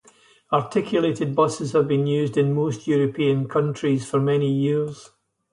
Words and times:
Articulated 0.51 1.35
buses 1.35 1.73
have 1.73 1.87
been 1.87 2.07
used 2.07 2.35
in 2.35 2.55
most 2.55 2.87
European 2.87 3.47
countries 3.47 4.03
for 4.03 4.19
many 4.19 4.51
years. 4.51 5.11